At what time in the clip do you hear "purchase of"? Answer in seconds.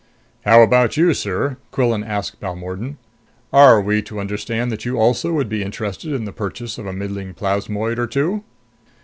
6.33-6.87